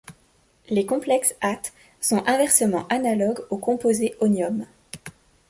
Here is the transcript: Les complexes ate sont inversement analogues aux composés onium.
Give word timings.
Les 0.69 0.87
complexes 0.87 1.35
ate 1.41 1.73
sont 1.99 2.23
inversement 2.25 2.87
analogues 2.87 3.45
aux 3.51 3.59
composés 3.59 4.15
onium. 4.19 4.65